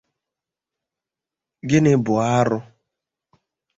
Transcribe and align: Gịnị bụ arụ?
Gịnị 1.69 1.91
bụ 2.05 2.13
arụ? 2.35 2.57